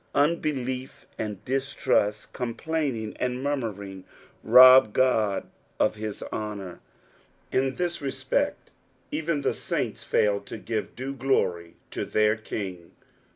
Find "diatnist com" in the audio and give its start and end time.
1.45-2.55